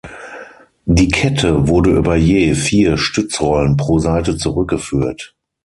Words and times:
Die 0.87 1.09
Kette 1.09 1.67
wurde 1.67 1.91
über 1.91 2.15
je 2.15 2.55
vier 2.55 2.97
Stützrollen 2.97 3.77
pro 3.77 3.99
Seite 3.99 4.35
zurückgeführt. 4.35 5.35